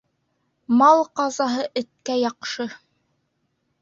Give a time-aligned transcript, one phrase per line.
[0.79, 2.67] Мал ҡазаһы эткә яҡшы.